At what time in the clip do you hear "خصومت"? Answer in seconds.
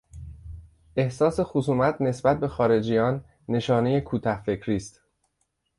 1.39-2.01